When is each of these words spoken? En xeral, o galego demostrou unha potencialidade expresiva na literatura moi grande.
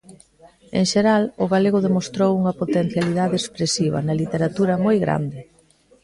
En 0.79 0.83
xeral, 0.91 1.23
o 1.43 1.45
galego 1.53 1.79
demostrou 1.87 2.31
unha 2.39 2.57
potencialidade 2.61 3.35
expresiva 3.41 3.99
na 4.05 4.17
literatura 4.21 4.81
moi 4.85 4.97
grande. 5.05 5.39